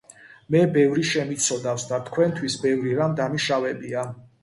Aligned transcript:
მე 0.55 0.63
ბევრი 0.77 1.03
შემიცოდავს 1.09 1.87
და 1.93 2.01
თქვენთვის 2.09 2.59
ბევრი 2.67 2.99
რამ 3.05 3.17
დამიშავებია. 3.25 4.13